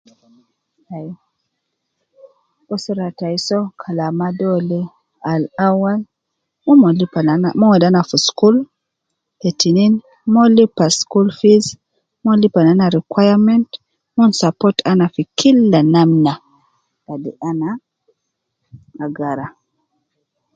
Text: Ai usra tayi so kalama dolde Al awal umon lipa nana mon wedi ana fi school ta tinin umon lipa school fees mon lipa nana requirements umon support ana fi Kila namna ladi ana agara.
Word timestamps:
Ai 0.95 1.09
usra 2.73 3.07
tayi 3.17 3.39
so 3.47 3.57
kalama 3.81 4.27
dolde 4.39 4.79
Al 5.31 5.43
awal 5.67 5.99
umon 6.71 6.93
lipa 6.99 7.19
nana 7.27 7.47
mon 7.57 7.71
wedi 7.71 7.85
ana 7.87 8.01
fi 8.09 8.17
school 8.27 8.55
ta 9.41 9.49
tinin 9.59 9.93
umon 10.27 10.49
lipa 10.57 10.85
school 10.99 11.27
fees 11.39 11.65
mon 12.23 12.37
lipa 12.43 12.59
nana 12.65 12.85
requirements 12.97 13.73
umon 14.13 14.31
support 14.41 14.77
ana 14.91 15.05
fi 15.13 15.23
Kila 15.39 15.79
namna 15.93 16.33
ladi 17.05 17.31
ana 17.49 17.69
agara. 19.03 19.47